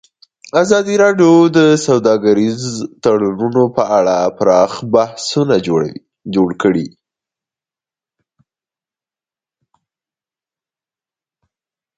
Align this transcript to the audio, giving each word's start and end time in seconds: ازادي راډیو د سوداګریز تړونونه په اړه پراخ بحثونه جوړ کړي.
ازادي 0.61 0.95
راډیو 1.03 1.31
د 1.57 1.59
سوداګریز 1.87 2.61
تړونونه 3.03 3.63
په 3.75 3.83
اړه 3.97 4.17
پراخ 4.37 4.73
بحثونه 4.93 5.55
جوړ 6.33 6.49
کړي. 6.61 6.87